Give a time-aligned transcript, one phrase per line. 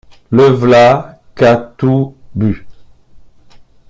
[0.31, 2.65] Le v’là qu’a tout bu!